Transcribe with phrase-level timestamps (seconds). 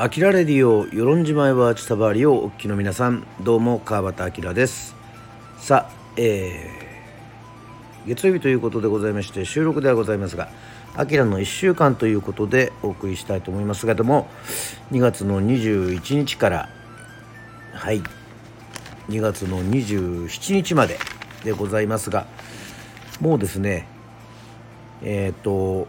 [0.00, 3.26] アキラレディオ与論島へは千葉りをお聞きの皆さん。
[3.40, 4.94] どうも川端明です。
[5.58, 10.50] さあ、えー、月曜日ということでございまして収録ではございますが
[10.94, 14.28] アキラの1週間ということでお送りしたいと思いますけども
[14.92, 16.68] 2月の21日から
[17.72, 18.00] はい
[19.08, 21.00] 2月の27日まで
[21.42, 22.28] でございますが
[23.20, 23.88] もうですね
[25.02, 25.88] えっ、ー、と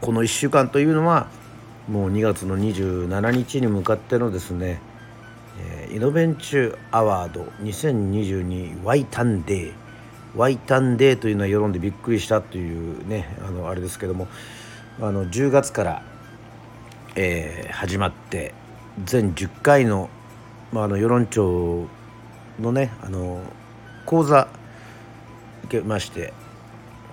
[0.00, 1.26] この1週間というのは
[1.88, 4.80] もう2月の27日に向かってのですね、
[5.58, 9.72] えー、イノベンチュアワード2022ワイタンデー
[10.36, 14.28] ワイタンデーというのは世論でびっくりしたというねあのあれですけども
[15.00, 16.02] あの10月から、
[17.16, 18.54] えー、始まって
[19.04, 20.08] 全10回の,、
[20.72, 21.86] まあ、あの世論庁
[22.60, 23.42] のねあの
[24.06, 24.48] 講座
[25.64, 26.32] 受けまして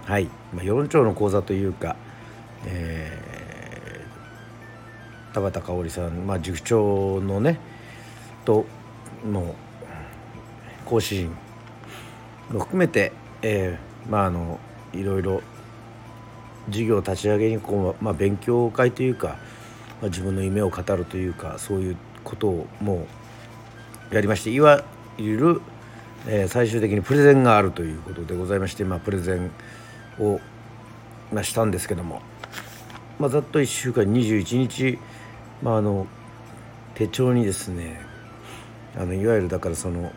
[0.06, 1.95] はい、まあ、世論庁の講座というか、
[2.66, 3.19] えー
[5.40, 7.59] 田畑香織さん、まあ、塾長のね
[8.45, 8.66] と
[9.26, 9.56] の
[10.86, 11.30] 講師陣
[12.52, 14.59] も含めて、えー、まああの
[14.94, 15.42] いろいろ
[16.68, 19.38] 事業立ち上げにこう、まあ、勉強会というか、
[20.02, 23.08] まあ、自分の夢を語るというかそういうことをも
[24.12, 24.84] うやりましていわ
[25.18, 25.62] ゆる、
[26.28, 29.52] えー、最終的にプレゼンがあるということでございまして、まあ、プレゼン
[30.20, 30.40] を、
[31.31, 32.22] まあ、したんですけども、
[33.20, 35.00] まあ、ざっと1週間21日
[35.62, 36.08] まああの
[36.96, 38.02] 手帳にですね
[38.96, 40.12] あのいわゆるだからその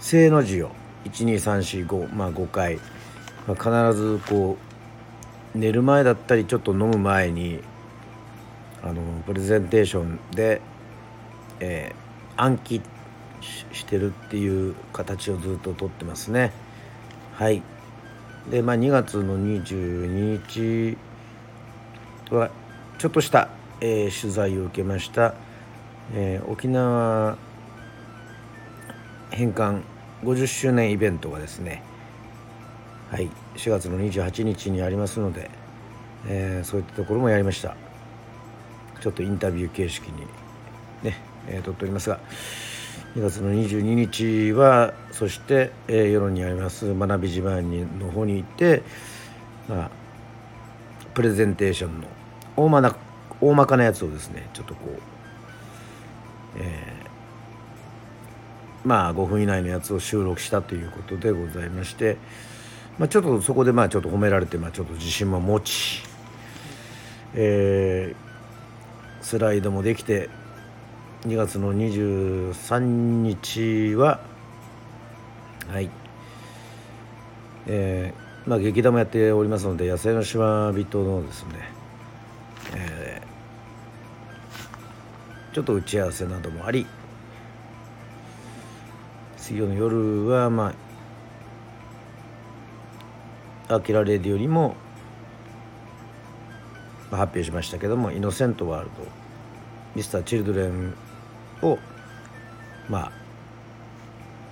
[0.00, 0.70] 正の字を
[1.04, 2.78] 12345まあ5回、
[3.46, 4.56] まあ、必ずこ
[5.54, 7.60] う寝る前だったりちょっと飲む前に
[8.82, 10.60] あのプレゼンテーションで、
[11.60, 12.80] えー、暗記
[13.72, 16.52] してるっていう形をずっととってますね。
[17.34, 17.62] はい。
[18.50, 20.96] でまあ2月の22日
[22.30, 22.50] は
[22.98, 23.48] ちょっとした、
[23.80, 25.34] えー、取材を受けました、
[26.14, 27.36] えー、沖縄
[29.30, 29.82] 返還
[30.22, 31.82] 50周年イベントがですね
[33.10, 35.50] はい4月の28日にありますので、
[36.26, 37.76] えー、そういったところもやりました。
[39.00, 40.22] ちょっとインタビュー形式に
[41.02, 42.18] ね、えー、撮っておりますが
[43.14, 48.82] 2月の22日はそして、えー、世論にあります学び島にの方に行って、
[49.68, 49.90] まあ、
[51.14, 52.08] プレゼンテーションの
[52.56, 52.96] 大まな
[53.40, 55.00] 大まかなやつをですねちょっとこう、
[56.58, 62.16] えー、まあ5分以内のやつを収録したということでございまして、
[62.98, 66.02] まあ、ちょっとそこでまあちょっと褒められて、まあ、ちょっと自信も持ち、
[67.34, 70.30] えー、スライドもできて
[71.26, 74.20] 2月の23日は
[75.68, 75.90] はい。
[77.66, 81.75] えー、まあ劇団もやっておりますので野生の島人のですね
[85.56, 86.86] ちょっと打ち合わせなどもあり
[89.38, 90.74] 水曜の夜はま
[93.66, 94.76] あ「アキラレディ」よりも、
[97.10, 99.06] 発表しましたけども「イノセントワールド」
[99.96, 100.94] ミスター・チルドレン
[101.62, 101.78] を
[102.90, 103.12] まあ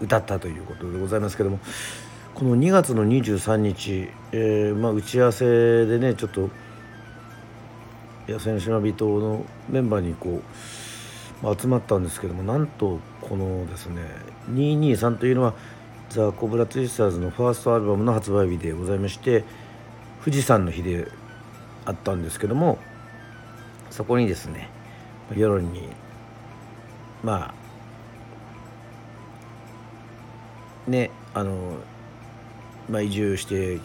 [0.01, 1.61] 歌ったということでございますけども
[2.35, 6.49] この2月の23日、えーまあ、打ち合わせでねちょっと
[8.27, 10.84] 野生の島人のメンバーにこう、
[11.53, 14.03] 集まったんですけどもなんとこのですね
[14.51, 15.55] 223というのは
[16.09, 19.45] ザ・コブラツイスターズのファーストアルバムの発売日でございまして
[20.25, 21.09] 富士山の日で
[21.85, 22.79] あったんですけども
[23.91, 24.71] そこにですね
[25.37, 25.89] 世論に
[27.23, 27.55] ま
[30.87, 31.77] あねあの、
[32.89, 33.81] まあ、移住して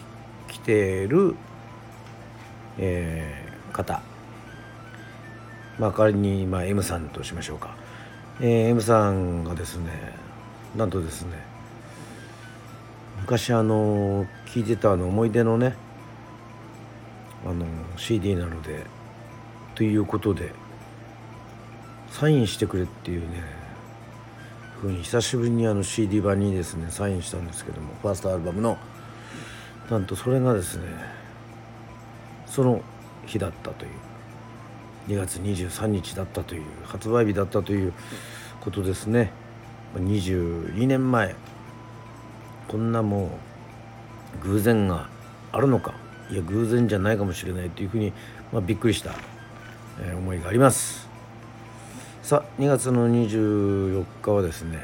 [0.47, 1.35] きてる、
[2.77, 4.01] えー、方
[5.79, 7.75] まあ、仮に、まあ、M さんとしましょうか、
[8.41, 10.13] えー、M さんがですね
[10.75, 11.37] なんとですね
[13.21, 15.75] 昔あの聞いてたあの思い出のね
[17.45, 17.65] あの
[17.97, 18.85] CD なので
[19.75, 20.51] ということで
[22.11, 23.43] サインしてくれっていうね
[24.81, 28.77] ふうに久しぶりにあの CD 版にですねサインしたんですけどもファーストアルバムの。
[29.89, 30.83] なんとそれがですね
[32.45, 32.81] その
[33.25, 34.08] 日だったという。
[35.09, 37.93] 2月23日だったという発売日だったという
[38.61, 39.31] ことですね。
[39.95, 41.35] 22年前
[42.67, 43.31] こんなも
[44.43, 45.09] う偶然が
[45.51, 45.95] あるのか。
[46.29, 48.13] いや偶然じゃないかもしれないというふうに、
[48.53, 49.15] まあ、びっくりした、
[49.99, 51.09] えー、思いがあります。
[52.21, 54.77] さあ2月の24日はですね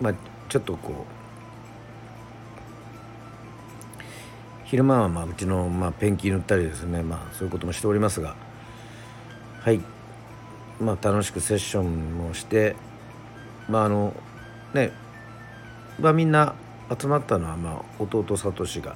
[0.00, 0.14] まあ
[0.48, 0.94] ちょっとこう
[4.64, 8.34] 昼間はまあうちのまあペンキ塗ったりですねまあそういうこともしておりますが
[9.64, 9.80] はい。
[10.78, 12.76] まあ楽しくセッションもして
[13.66, 14.12] まああの
[14.74, 14.92] ね。
[15.98, 16.54] まあみんな
[17.00, 18.94] 集まったのはまあ弟サトシが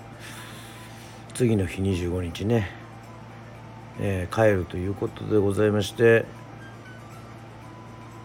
[1.33, 2.69] 次の日25日ね、
[3.99, 6.27] えー、帰るということでございまして。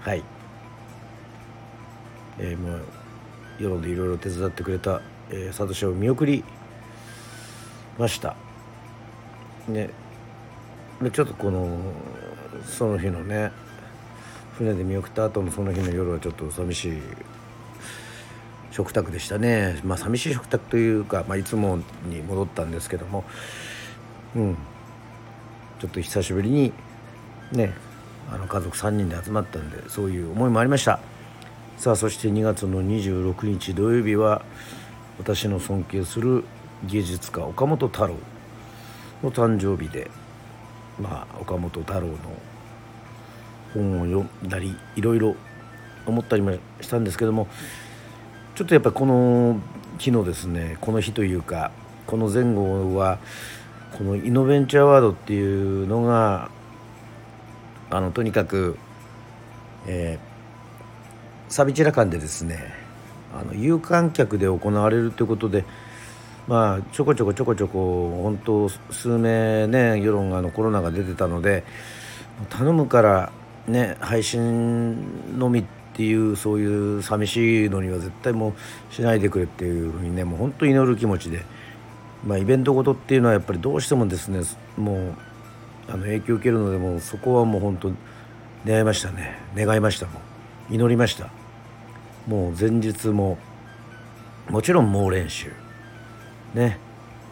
[0.01, 0.23] はい。
[2.39, 2.85] えー、もう
[3.57, 6.43] 世論でいろいろ手伝ってくれた、えー、サトシを見送り
[7.97, 8.35] ました。
[9.69, 9.91] ね。
[11.01, 11.79] でちょっとこの
[12.65, 13.51] その日のね
[14.57, 17.01] 船で見送った後のその日の夜はちょっと寂しい
[18.71, 19.79] 食卓でしたね。
[19.83, 23.23] まあ寂しい食卓というか、まあ、いつもに戻ったんですけども。
[24.35, 24.57] うん。
[25.79, 26.71] ちょっと久しぶりに
[27.51, 27.73] ね
[28.31, 30.99] あの家族3人で集まったんでそういう思いもありました。
[31.77, 34.43] さあそして2月の26日土曜日は
[35.19, 36.45] 私の尊敬する
[36.85, 38.15] 芸術家岡本太郎
[39.21, 40.09] の誕生日で
[40.99, 42.17] まあ岡本太郎の
[43.73, 45.35] 本を読んだりいろいろ
[46.05, 47.47] 思ったりもしたんですけども
[48.55, 49.59] ちょっとやっぱこの
[49.97, 51.71] 日のですねこの日というか
[52.05, 53.19] この前後は
[53.97, 56.49] このイノベンチャーワードっていうのが
[57.89, 58.77] あのとにかく、
[59.87, 62.73] えー、サビチラ館でですね
[63.33, 65.63] あの有観客で行われるということで
[66.47, 71.63] まあちょこちょこちょこちょこ本当数名ね世論があのコロナが出てたので
[72.49, 73.31] 頼むから
[73.67, 78.55] ね配信のみっていうそういう寂しいのには絶対も
[78.89, 81.45] うしないでくれっていうふうにねもう本当祈る気持ちで、
[82.25, 84.41] まあ、イベントごとっていうのはやっぱりどうしてもですね
[84.75, 85.13] もう
[85.87, 87.91] あの影響を受けるのでもそこはもう本当
[88.65, 89.37] 願いましたね。
[89.55, 90.19] 願いましたも
[90.69, 91.29] う祈りました。
[92.27, 93.37] もう前日も
[94.49, 95.62] もちろん猛練習。
[96.53, 96.77] ね、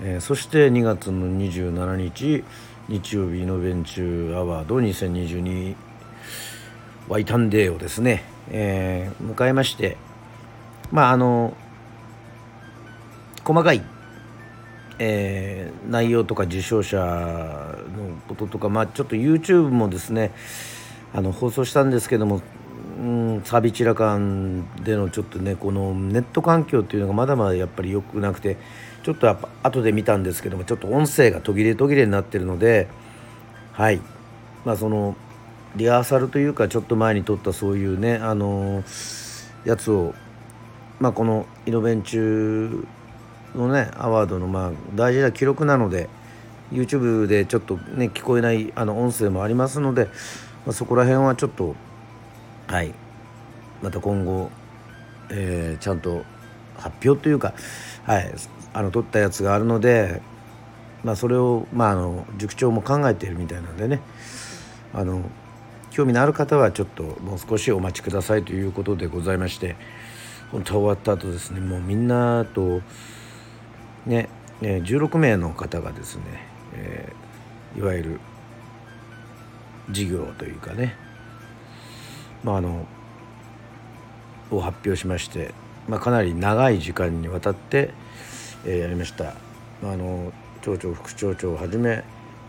[0.01, 2.43] えー、そして2月の27日
[2.89, 5.75] 日曜日のベンチューアワード2022
[7.07, 9.97] ワイタンデーをですねえー、迎えまして
[10.91, 11.55] まああの
[13.43, 13.81] 細かい、
[14.99, 20.31] えー、内容とか受賞者のこととか、まあ、ちょっと YouTube もですね
[21.13, 22.41] あの放送したんですけども、
[22.99, 28.57] うん、サビチラ館でのちょっとねこのネット環境っていうのがまだまだやっぱり良くなくて
[29.03, 32.87] ちょっとやっぱ後で見たんですけどもちょっと音声が途切れ途切れになってるので
[33.73, 34.01] はい。
[34.65, 35.15] まあその
[35.75, 38.83] リハーサルというかちょっと前に撮ったそういうねあの
[39.65, 40.13] やつを
[40.99, 42.85] まあこのイノベンチュ
[43.55, 46.09] のねアワードのまあ大事な記録なので
[46.71, 50.05] YouTube でちょっとね聞こえないあの音声もありますので、
[50.65, 51.75] まあ、そこら辺はちょっと
[52.67, 52.93] はい。
[53.81, 54.51] また今後、
[55.31, 56.23] えー、ちゃんと
[56.77, 57.53] 発表というか
[58.05, 58.31] はい。
[58.73, 60.21] あの撮ったやつがあるので
[61.03, 64.01] まあそれをまああの塾長も考えているみたいなんでね。
[64.93, 65.23] あの
[65.89, 69.75] 興味のある方はちょっともう少しお待ちくださいということでございまして
[70.51, 72.81] 本当終わった後ですねもうみんなと
[74.05, 74.29] ね
[74.61, 76.23] 16名の方がですね、
[76.73, 78.19] えー、いわゆる
[79.89, 80.95] 事業というかね
[82.43, 82.85] まああの
[84.49, 85.53] を発表しまして、
[85.87, 87.93] まあ、かなり長い時間にわたって、
[88.65, 89.33] えー、やりました。
[89.83, 90.31] あの
[90.61, 92.03] 町長副町長をはじめ、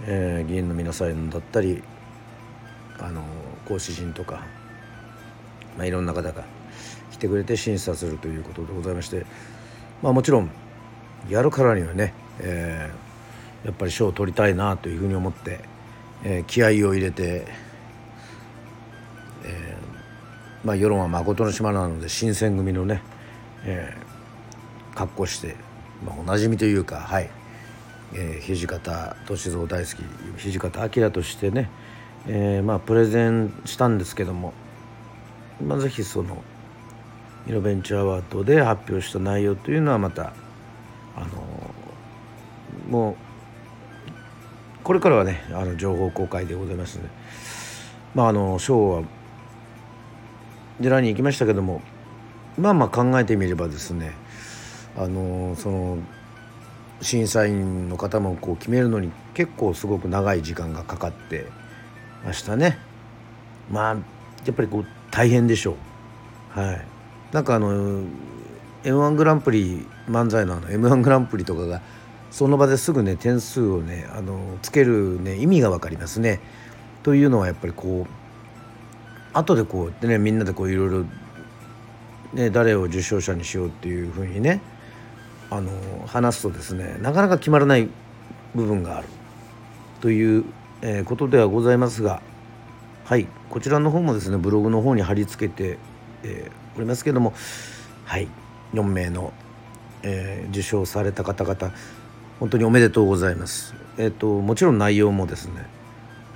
[0.04, 1.82] えー、議員の皆さんだったり
[2.98, 3.22] あの
[3.66, 4.44] 講師陣とか、
[5.76, 6.44] まあ、いろんな方が
[7.10, 9.24] 来てくれて審査するということでございまして、
[10.02, 10.50] まあ、もちろん
[11.30, 15.60] やるからにはね、えー、やっぱり賞を取りたいなというふうに思って、
[16.24, 17.46] えー、気合を入れて、
[19.44, 23.02] えー、まあ、世論は誠の島なので新選組のね、
[23.64, 25.56] えー、格好して、
[26.04, 27.30] まあ、おなじみというかはい、
[28.14, 29.90] えー、土方歳三大好
[30.38, 31.68] き土方明としてね
[32.26, 34.52] えー、まあプレゼンしたんですけども、
[35.64, 36.42] まあ、ぜひその
[37.48, 40.32] イノベンチャーアワードで発表した内容というのはまた
[41.16, 41.74] あの
[42.88, 43.16] もう
[44.84, 47.08] これからはねあの情報公開でございますので
[48.14, 49.02] まああの賞は
[50.80, 51.82] 寺に行きましたけども
[52.56, 54.14] まあまあ考えてみればですね
[54.96, 55.98] あのその
[57.00, 61.46] 審査員の方もこう決めるのに結構すごく長い時間がかかって
[62.24, 62.78] ましたね。
[63.70, 65.76] まあやっぱりこう大変でしょ
[66.56, 66.60] う。
[66.60, 66.84] はい。
[67.32, 68.02] なんかあの
[68.84, 71.80] m 1グランプリ漫才のあの m 1グランプリとかが
[72.30, 76.40] その場ですぐね点数をねあのつけるね意味が分かりますね。
[77.02, 78.22] というのはやっぱりこう
[79.32, 81.04] 後でこうやってねみんなでこういろいろ
[82.32, 84.60] ね誰を受賞者にしようっていうふうにね
[85.56, 85.70] あの
[86.06, 87.88] 話すとですねなかなか決まらない
[88.54, 89.08] 部分がある
[90.00, 90.44] という
[90.82, 92.20] え、ことではございますが
[93.04, 95.78] はいこちらの方もですねブログの方に貼り付けて、
[96.24, 97.32] えー、おりますけども
[98.04, 98.28] はい
[98.74, 99.32] 4名の、
[100.02, 101.72] えー、受賞された方々
[102.40, 103.74] 本当におめでとうございます。
[103.98, 105.66] えっ、ー、ともちろん内容もですね、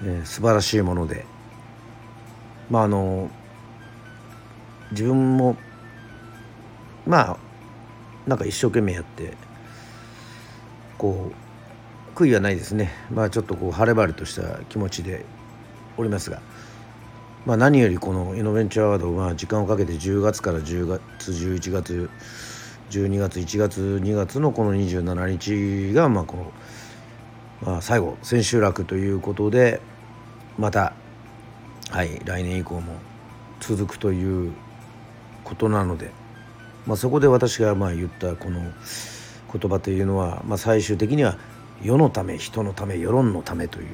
[0.03, 1.25] えー、素晴らしいもので
[2.71, 3.29] まああの
[4.93, 5.57] 自分も
[7.07, 7.37] まあ
[8.27, 9.35] なんか一生懸命やって
[10.99, 12.91] こう悔いはないですね。
[13.11, 15.25] まあちょっとこう晴れ晴れとした気持ちで
[15.97, 16.41] おりますが、
[17.45, 22.11] まあ、何よりこのイノベンチャーワードは時間をかけて10月から10月11月
[22.91, 26.53] 12月1月2月のこの27日がまあこの、
[27.63, 29.81] まあ、最後千秋楽ということで
[30.59, 30.95] また
[31.91, 32.95] はい来年以降も
[33.61, 34.53] 続くという
[35.45, 36.11] ことなので、
[36.87, 38.61] まあ、そこで私がまあ言ったこの
[39.53, 41.37] 言葉というのは、まあ、最終的には
[41.83, 43.87] 世のため人のため世論のためという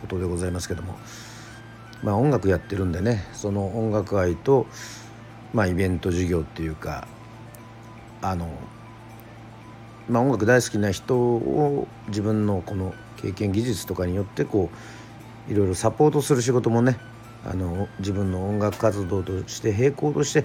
[0.00, 0.98] ことでございますけども、
[2.02, 4.66] まあ、音楽やってるんでねその音楽愛と、
[5.54, 7.06] まあ、イベント事業っていうか
[8.22, 8.48] あの、
[10.08, 14.70] まあ、音楽大好きな人を自分のこの経験技術とかによってこ
[15.48, 16.98] ういろいろサポートする仕事もね
[17.44, 20.44] あの自分の音楽活動として並行として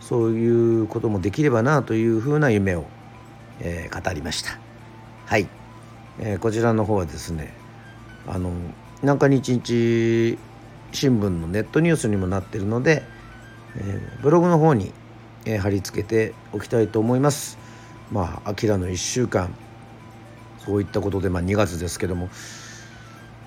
[0.00, 2.84] そういうこともできればなというふうな夢を、
[3.60, 4.58] えー、語りました
[5.26, 5.48] はい、
[6.18, 7.52] えー、こちらの方はですね
[8.26, 8.52] あの
[9.02, 10.38] なんか日日
[10.92, 13.02] 新聞のネットニュースにもなってるので、
[13.76, 14.92] えー、ブログの方に
[15.46, 17.56] えー、貼り付けておきたいと思います。
[18.10, 19.54] まあ、アキラの1週間
[20.58, 22.28] そういったことで、まあ、2月ですけども、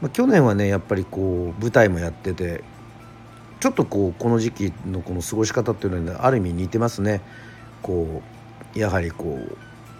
[0.01, 2.63] まあ、去年はねやっぱりこう舞台もやってて
[3.60, 7.22] ちょっとこうこの時期のこの過ごし方っていうのはある意味似てますね。
[7.82, 8.22] こ
[8.75, 9.39] うやはりこ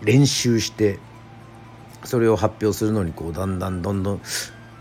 [0.02, 1.00] う練習して
[2.04, 4.22] それを発表するのにこうだんだんどんどん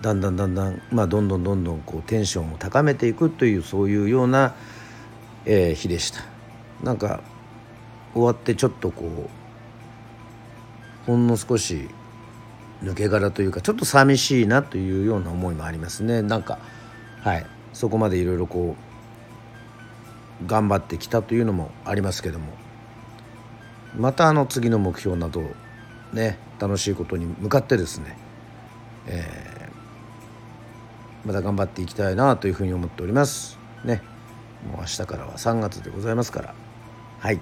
[0.00, 4.54] だんだんだんだんまあどんどんどんどんこうテンションを高めていくというそういうような、
[5.44, 6.20] えー、日でした。
[6.82, 7.20] なんか
[8.14, 11.88] 終わってちょっとこうほんの少し
[12.82, 16.58] 抜け殻というかちょっと寂しいなというような思いもありますねなんか
[17.22, 17.46] はい
[17.78, 18.74] そこまでいろいろこ
[20.42, 22.46] う頑張ってきたというのもありますけども。
[23.96, 25.42] またあの次の目標など
[26.12, 28.18] ね楽しいことに向かってですね、
[29.06, 33.58] えー、また頑張っていきたいなというふうに思っております。
[33.84, 34.02] ね
[34.68, 36.54] もう明日からは3月でございますから。
[37.20, 37.38] はい。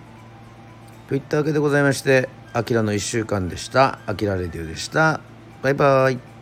[1.09, 5.21] といったわけでございまして「あきらの1週間」でした「あきらレディオ」でした。
[5.63, 6.36] バイバイ。